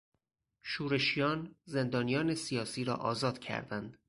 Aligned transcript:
شورشیان، 0.61 1.55
زندانیان 1.65 2.35
سیاسی 2.35 2.83
را 2.83 2.93
آزاد 2.95 3.39
کردند. 3.39 3.97